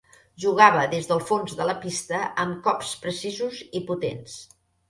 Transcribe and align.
Jugava 0.45 0.85
des 0.93 1.09
del 1.11 1.21
fons 1.31 1.53
de 1.59 1.69
la 1.71 1.77
pista 1.85 2.23
amb 2.47 2.59
cops 2.69 2.97
precisos 3.07 3.63
i 3.81 3.87
potents. 3.93 4.43